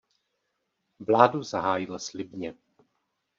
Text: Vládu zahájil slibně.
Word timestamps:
Vládu 0.99 1.43
zahájil 1.43 1.99
slibně. 1.99 2.55